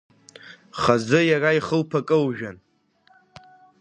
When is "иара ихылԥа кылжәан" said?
1.31-2.57